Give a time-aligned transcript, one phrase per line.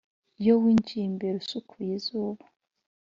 [0.41, 2.43] iyo winjiye imbere usukuye izuba,